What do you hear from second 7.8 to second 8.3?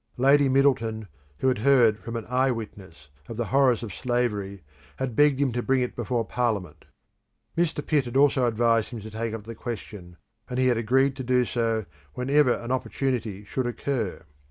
Pitt had